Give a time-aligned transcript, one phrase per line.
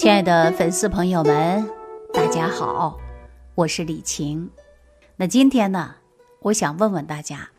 [0.00, 1.68] 亲爱的粉丝朋友们，
[2.10, 2.98] 大家好，
[3.54, 4.48] 我是李晴。
[5.16, 5.96] 那今天呢，
[6.40, 7.50] 我想问问大家，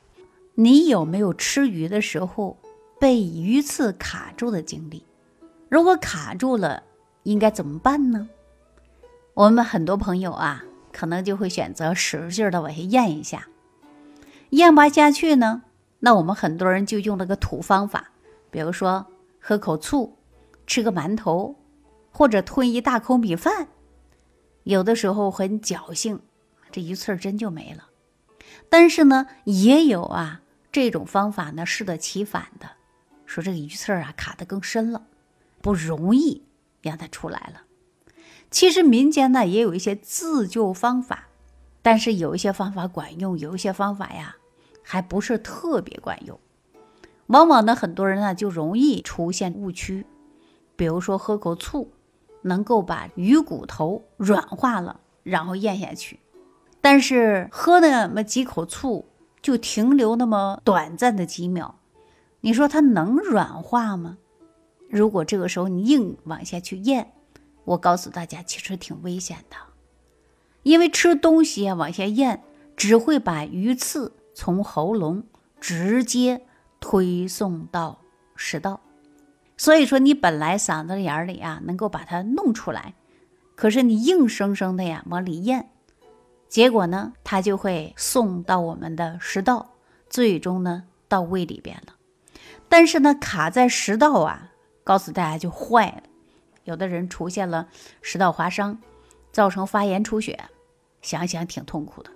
[0.56, 2.58] 你有没有吃鱼的时候
[3.00, 5.06] 被鱼刺卡住的经历？
[5.70, 6.82] 如果卡住了，
[7.22, 8.28] 应该怎么办呢？
[9.36, 13.50] 我们很多朋友啊，可能就会选择使劲的往下咽一下，
[14.50, 15.62] 咽不下去呢，
[16.00, 18.10] 那我们很多人就用了个土方法，
[18.50, 19.06] 比如说
[19.40, 20.18] 喝口醋，
[20.66, 21.56] 吃个馒头。
[22.12, 23.68] 或者吞一大口米饭，
[24.64, 26.20] 有的时候很侥幸，
[26.72, 27.88] 这鱼刺真就没了。
[28.70, 32.72] 但是呢，也有啊这种方法呢适得其反的，
[33.26, 35.08] 说这个鱼刺啊卡得更深了，
[35.62, 36.44] 不容易
[36.82, 37.64] 让它出来了。
[38.50, 41.30] 其实民间呢也有一些自救方法，
[41.82, 44.36] 但是有一些方法管用，有一些方法呀
[44.84, 46.40] 还不是特别管用。
[47.28, 50.06] 往往呢很多人呢就容易出现误区，
[50.76, 51.90] 比如说喝口醋。
[52.42, 56.20] 能够把鱼骨头软化了，然后咽下去。
[56.80, 59.06] 但是喝那么几口醋，
[59.42, 61.76] 就停留那么短暂的几秒，
[62.42, 64.18] 你说它能软化吗？
[64.90, 67.14] 如果这个时候你硬往下去咽，
[67.64, 69.56] 我告诉大家，其实挺危险的，
[70.64, 72.44] 因为吃东西啊往下咽，
[72.76, 75.24] 只会把鱼刺从喉咙
[75.60, 76.46] 直接
[76.80, 78.00] 推送到
[78.36, 78.82] 食道。
[79.62, 82.96] 所以说，你本来嗓子眼里啊能够把它弄出来，
[83.54, 85.70] 可是你硬生生的呀往里咽，
[86.50, 89.70] 结果呢，它就会送到我们的食道，
[90.10, 91.94] 最终呢到胃里边了。
[92.68, 94.50] 但是呢，卡在食道啊，
[94.84, 96.04] 告诉大家就坏了，
[96.64, 97.68] 有的人出现了
[98.02, 98.80] 食道划伤，
[99.32, 100.40] 造成发炎出血，
[101.04, 102.10] 想想挺痛苦的。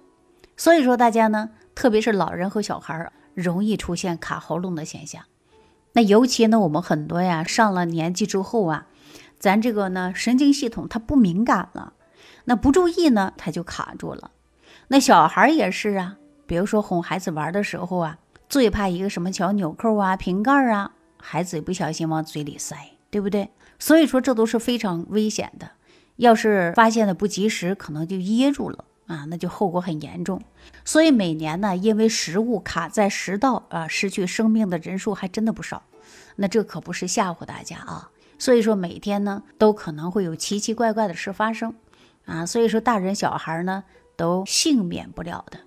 [0.57, 5.23] 所以说，大家呢，特别是老人和小孩儿，容易出现卡喉咙的现象。
[5.95, 8.88] 那尤其呢，我们很多呀，上了年纪之后啊，
[9.39, 11.93] 咱这个呢神经系统它不敏感了，
[12.43, 14.31] 那不注意呢，它就卡住了。
[14.89, 18.17] 那小孩也是啊，比如说哄孩子玩的时候啊，
[18.49, 22.75] 最怕一个什么小纽扣啊、瓶盖啊，孩子一不小心往嘴里塞，
[23.09, 23.49] 对不对？
[23.80, 25.71] 所以说这都是非常危险的，
[26.17, 28.83] 要是发现的不及时，可能就噎住了。
[29.08, 30.42] 啊，那就后果很严重，
[30.83, 35.83] 所以每年呢，因为食物卡在食道啊，失去生命的人数还真的不少。
[36.36, 41.76] 那这可不是吓唬大家啊，所以说每天呢，都可能会有奇奇怪怪的事发生
[42.26, 43.83] 啊，所以说大人小孩呢
[44.15, 45.60] 都幸免不了的。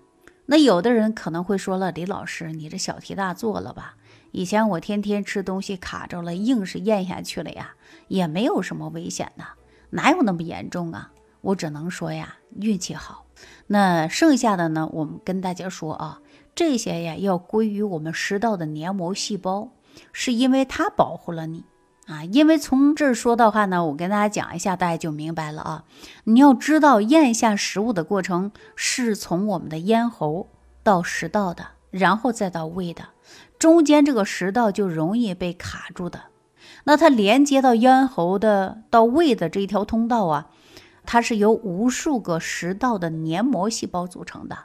[0.46, 3.94] 那有的人可能会说了，李老师，你这小题大做了吧？
[4.32, 7.74] 以前我天天吃东西卡着了，硬是咽下去了呀，
[8.08, 9.44] 也没有什么危险的，
[9.90, 11.12] 哪有那么严重啊？
[11.40, 13.24] 我只能说呀，运气好。
[13.66, 14.88] 那剩下的呢？
[14.92, 16.20] 我们跟大家说啊，
[16.54, 19.68] 这些呀要归于我们食道的黏膜细胞，
[20.12, 21.64] 是因为它保护了你
[22.06, 22.24] 啊。
[22.24, 25.84] 因为从这儿说的话呢，我跟大家讲一下，大家就明白了啊。
[26.24, 30.48] 你要知道，咽下食物的过程是从我们的咽喉
[30.82, 33.10] 到食道的，然后再到胃的，
[33.58, 36.22] 中间这个食道就容易被卡住的。
[36.84, 40.46] 那它连接到咽喉的到胃的这一条通道啊。
[41.10, 44.58] 它是由无数个食道的黏膜细胞组成的。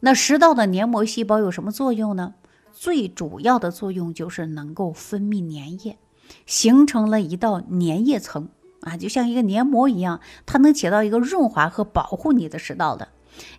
[0.00, 2.34] 那食道的黏膜细胞有什么作用呢？
[2.72, 5.96] 最主要的作用就是能够分泌粘液，
[6.44, 8.48] 形成了一道粘液层
[8.80, 13.06] 啊，就像一个黏膜一样，它能起到一个润滑和保护你的食道的。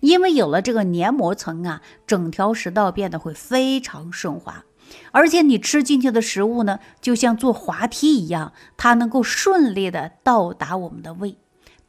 [0.02, 4.66] 因为有了这个黏膜层啊，整条食道变得会非常顺滑，
[5.14, 11.38] 而且你吃进去的食物呢，就像坐滑梯一样，它能够顺利的到达我们的胃。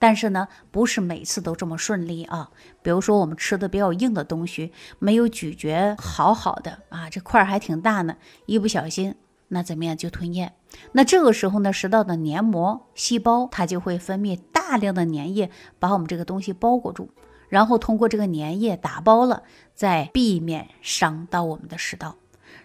[0.03, 2.51] 但是呢，不是每次都这么顺利啊。
[2.83, 9.15] 比如说，我们吃的比较硬的东西，没有咀嚼好好的啊，这块儿还挺大呢，一不小心，
[9.47, 10.55] 那怎么样就吞咽？
[10.91, 17.11] 那这个时候呢，食道的黏膜细胞它就会分泌大量的粘液，把我们这个东西包裹住，
[17.49, 22.17] 然后通过这个粘液打包了，再避免伤到我们的食道。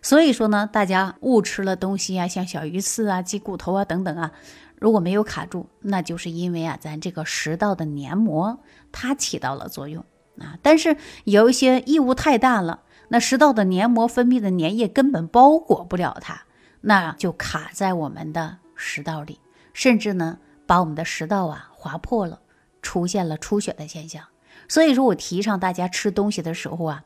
[0.02, 4.31] 所以说呢，大家误吃了东西啊，像小鱼刺啊、鸡骨头啊等等啊。
[4.80, 8.59] 如果没有卡住，那就是因为啊，咱这个食道的黏膜
[8.91, 10.06] 它起到了作用
[10.40, 10.59] 啊。
[10.62, 16.44] 但是有一些异物太大了，那食道的黏膜分泌的粘液根本包裹不了它，
[16.82, 19.40] 那就卡在我们的食道里，
[19.74, 20.38] 甚至呢
[20.68, 22.41] 把我们的食道啊划破了，
[22.82, 24.23] 出现了出血的现象。
[24.68, 27.03] 所以说我提倡大家吃东西的时候啊，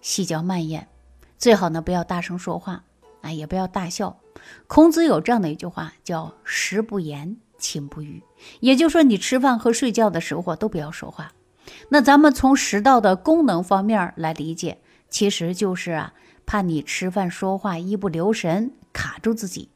[0.00, 0.88] 细嚼慢咽，
[1.36, 2.84] 最好呢不要大声说话
[3.22, 4.18] 啊，也不要大笑。
[4.66, 8.22] 孔子有这样的一句话，叫“食不言，寝不语”，
[8.60, 11.32] 也就是说，你吃饭和睡觉的时候都不要说话。
[11.88, 14.78] 那咱们从食道的功能方面来理解，
[15.08, 16.12] 其实就是啊，
[16.44, 19.70] 怕你吃饭说话一不留神卡住自己。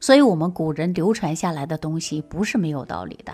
[0.00, 3.32] 所以，我们古人流传下来的东西不是没有道理的。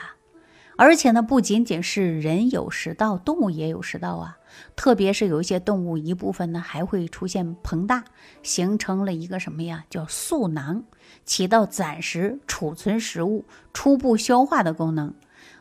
[0.77, 4.39] 而且呢，不仅仅是人有食道，动物也有食道啊。
[4.77, 8.05] 特别是有一些动物，一部分呢还会出现膨大，
[8.43, 9.85] 形成了一个什么呀？
[9.89, 10.85] 叫嗉囊，
[11.25, 15.15] 起到暂时储存食物、初步消化的功能。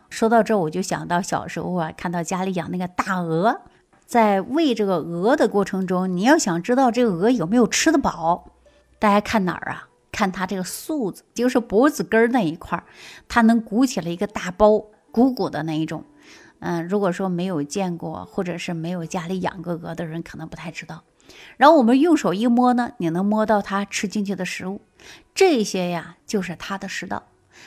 [0.10, 3.62] 说到这，我就想到小时候啊，看到家里养那个大鹅，
[4.06, 8.52] 在喂这个鹅的过程中，你要想知道这个鹅有没有吃得饱，
[9.00, 9.90] 大家看哪儿啊？
[10.12, 12.84] 看它这个嗉子，就是脖子根儿那一块儿，
[13.28, 16.04] 它能鼓起来一个大包，鼓鼓的那一种。
[16.66, 21.04] 嗯，如果说没有见过，或者是没有家里养过鹅的人，可能不太知道。
[21.58, 24.80] 然后我们用手一摸呢，你能摸到它吃进去的食物，
[25.36, 27.24] 这些呀就是它的食道。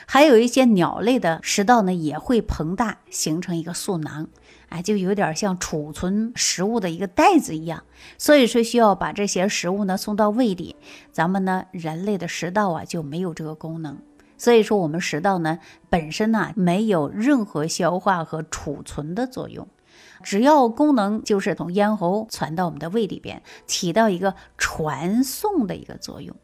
[0.07, 4.29] 还有一些鸟类的食道呢，也会膨大，形成一个嗉囊，
[4.71, 7.85] 哎，就有点像储存食物的一个袋子一样。
[8.17, 10.75] 所以说需要把这些食物呢送到胃里，
[11.13, 13.99] 咱们呢人类的食道啊就没有这个功能。
[14.39, 19.67] 所以说，我们食道呢本身呢没有任何消化和储存的作用，
[20.23, 26.37] 只要功能就是从咽喉传到我们的胃里边，起到一个传送的一个作用。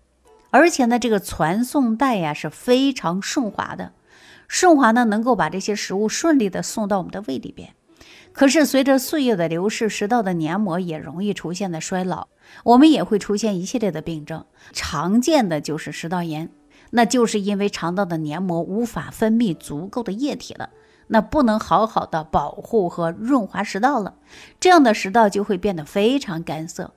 [0.51, 3.93] 而且呢，这个传送带呀是非常顺滑的，
[4.49, 7.75] 顺滑呢能够把这些食物顺利的送到我们的胃里边。
[8.33, 12.29] 可是随着岁月的流逝，食道的黏膜也容易出现的衰老，
[12.65, 16.51] 我们也会出现一系列的病症，常见的就是食道炎。
[16.95, 20.71] 那就是因为肠道的黏膜无法分泌足够的液体了，
[21.07, 24.17] 那不能好好的保护和润滑食道了，
[24.61, 26.93] 这样的食道就会变得非常干涩。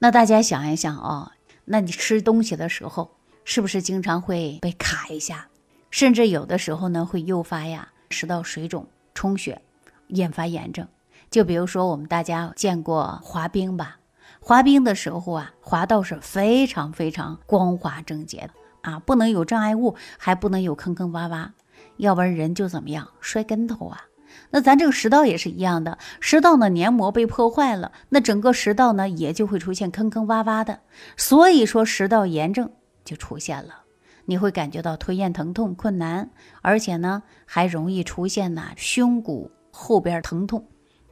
[0.00, 1.32] 那大家想一想啊，
[1.64, 5.48] 那你吃东西的时候是不是经常会被卡一下，
[5.90, 9.62] 甚至有的时候呢会诱发呀食道水肿、充血，
[10.08, 10.86] 引发炎症？
[11.30, 13.98] 就比如说我们大家见过滑冰吧，
[14.40, 18.50] 滑冰的时候啊，滑道是非常非常光滑整洁的。
[18.82, 21.50] 啊，不能有障碍物，还不能有坑坑洼洼，
[21.96, 24.04] 要不然人就怎么样摔跟头啊？
[24.50, 30.80] 那咱这个食道也是一样的，食道呢黏膜被破坏了，那整个食道呢也就会出现坑坑洼洼的，
[31.16, 32.70] 所以说食道炎症
[33.04, 33.82] 就出现了。
[34.26, 40.66] 你会感觉到吞咽疼痛困难，而且呢还容易出现呐胸骨后边疼痛，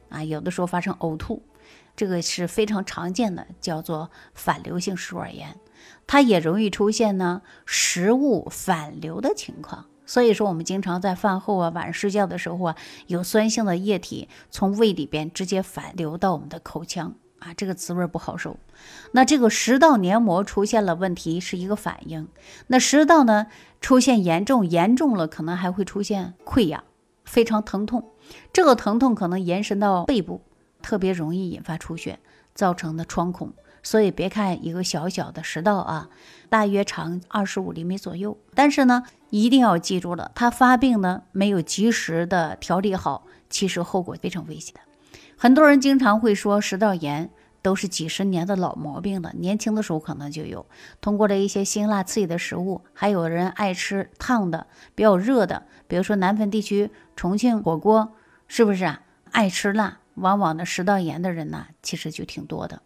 [0.09, 1.43] 啊，有的时候发生呕吐，
[1.95, 5.59] 这个是非常常见的，叫做反流性食管炎。
[6.05, 12.75] 它也容易出现呢食物反流的情况，所以说我们经常在饭后啊、晚上睡觉的时候啊，
[13.07, 18.57] 有酸性的液体从胃里边直接反流到我们的口腔啊，这个滋味不好受。
[19.11, 22.27] 那这个食道黏膜出现了问题是一个反应，
[22.67, 23.47] 那食道呢
[23.81, 26.83] 出现严重，严重了可能还会出现溃疡，
[27.27, 28.11] 非常疼痛，
[28.51, 30.41] 这个疼痛可能延伸到背部，
[30.81, 32.17] 特别容易引发出血，
[32.55, 33.53] 造成的创孔。
[33.83, 36.09] 所以别看一个小小的食道啊，
[36.49, 44.81] 大约长二十五厘米左右，但是呢，一定要记住了，它发病呢没有及时的调理好，其实后果非常危险的。
[45.37, 47.29] 很多人经常会说食道炎
[47.67, 50.65] 都是几十年的老毛病了，年轻的时候可能就有，
[51.01, 58.13] 通过了一些辛辣刺激的食物，还有人爱吃烫的、比较热的，比如说南方地区重庆火锅，
[58.47, 59.01] 是不是啊？
[59.31, 62.81] 爱吃辣，往往的食道炎的人呢，其实就挺多的。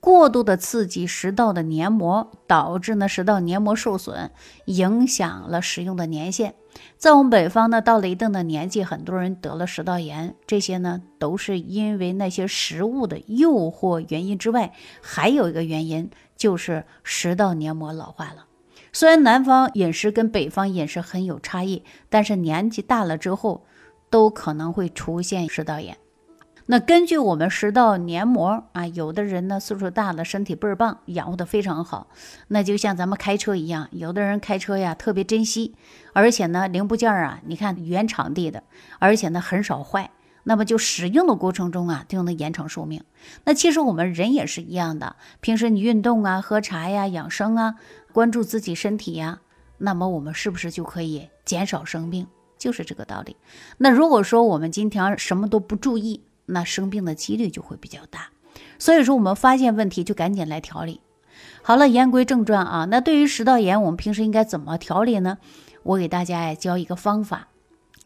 [0.00, 4.30] 过度的刺激食道的黏膜，导致呢食道黏膜受损，
[4.66, 6.54] 影响了使用的年限。
[6.96, 18.46] 在我们北方呢，到了一定的年纪，很多人得了食道炎，这些呢都是因为那些食物的诱惑原因之外，还有一个原因就是食道黏膜老化了。
[18.92, 23.64] 虽然南方饮食跟北方饮食很有差异，但是年纪大了之后，
[24.08, 25.96] 都可能会出现食道炎。
[26.70, 32.08] 那根据我们食道黏膜啊，有的人呢岁数大了，身体倍儿棒，养护的非常好。
[32.48, 35.74] 那就像咱们开车一样，有的人开车呀特别珍惜，
[36.12, 38.64] 而且呢零部件啊，你看原厂地的，
[38.98, 40.10] 而且呢很少坏。
[40.44, 43.02] 那么就使用的过程中啊，就能延长寿命。
[43.44, 47.76] 那其实我们人也是一样的，平时你运动啊、喝茶呀、养生啊、
[48.12, 49.40] 关注自己身体呀，
[49.78, 52.26] 那么我们是不是就可以减少生病？
[52.58, 53.36] 就是这个道理。
[53.78, 58.28] 那如果说我们今天什么都不注意，那生病的几率就会比较大，
[58.78, 61.00] 所以说我们发现问题就赶紧来调理。
[61.62, 65.38] 好了，言归正传啊，那对于食道炎，我们平时应该怎么调理呢？
[65.82, 67.48] 我给大家呀教一个方法。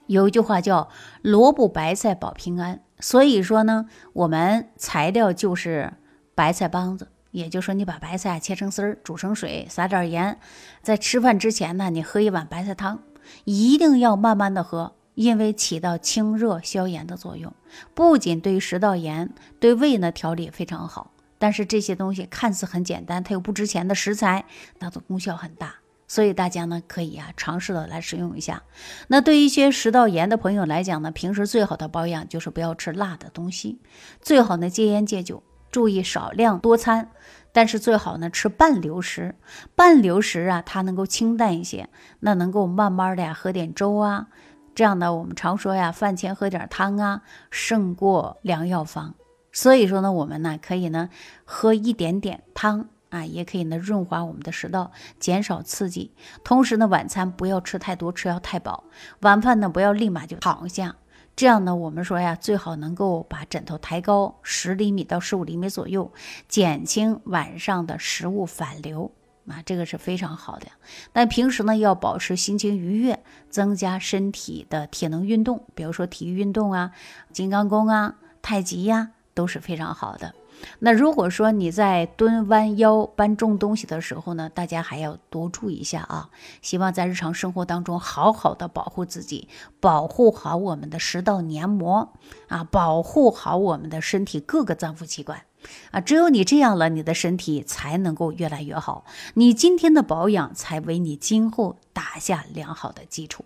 [0.06, 0.90] 有一句话叫
[1.22, 5.92] “萝卜白菜保平安”，所以说呢，我们材料就是
[6.34, 10.38] 白菜帮子，也就是说你把白菜切成丝儿，煮成水，撒点盐，
[10.82, 12.99] 在吃饭之前呢，你喝一碗白菜汤，
[13.44, 14.96] 一定要慢慢的喝。
[15.14, 17.52] 因为起到清热消炎的作用，
[17.95, 21.12] 不仅对于食道炎，对胃呢调理非常好。
[21.38, 24.45] 但是这些东西看似很简单，它又不值钱的食材，
[24.78, 25.75] 它的功效很大。
[26.07, 28.62] 所以大家呢可以啊尝试的来使用一下。
[29.09, 33.81] 那对于一些食道炎的朋友来讲呢，平时最好的保养就是不要吃辣的东西，
[34.21, 37.11] 最好呢戒烟戒酒，注意少量多餐。
[37.54, 39.35] 但是最好呢吃半流食，
[39.75, 41.88] 半流食啊它能够清淡一些，
[42.21, 44.28] 那能够慢慢的呀喝点粥啊，
[44.75, 49.14] 这样呢我们常说呀饭前喝点汤啊胜过良药方。
[49.52, 51.11] 所以说呢我们呢可以呢
[51.45, 52.88] 喝一点点汤。
[53.12, 56.14] 啊，也可以呢润滑我们的食道，减少刺激。
[56.43, 58.85] 同时呢，晚餐不要吃太多，吃要太饱。
[59.21, 60.97] 晚饭呢，不要立马就躺下。
[61.37, 66.11] 这样呢，我们说呀，最好能够把枕头抬高十厘米到十五厘米左右，
[66.49, 69.12] 减轻晚上的食物反流
[69.49, 70.66] 啊，这个是非常好的。
[71.12, 76.92] 但平时呢，要保持心情愉悦，增加身体的体能运动，比如说体育运动啊，
[77.32, 80.34] 金刚功啊，太极呀，都是非常好的。
[80.78, 86.30] 那如果说你在蹲弯腰搬重东西的时候呢，大家还要多注意一下啊！
[86.61, 89.49] 希望在日常生活当中好好的保护自己，
[89.80, 92.12] 保护好我们的食道黏膜
[92.46, 95.42] 啊，保护好我们的身体各个脏腑器官
[95.90, 96.00] 啊！
[96.00, 99.04] 只有你这样了，你的身体才能够越来越好，
[99.35, 103.45] 你今天的保养才为你今后打下良好的基础。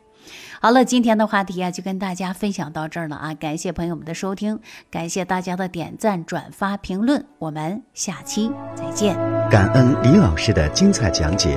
[0.61, 3.35] 好了，今天的话题啊，就跟大家分享到这儿了啊！
[3.35, 4.59] 感谢朋友们的收听，
[4.91, 9.15] 感谢大家的点赞、转发、评论，我们下期再见。
[9.49, 11.57] 感恩李老师的精彩讲解。